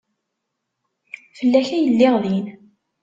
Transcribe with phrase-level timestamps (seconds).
[1.37, 2.47] Fell-ak ay lliɣ din.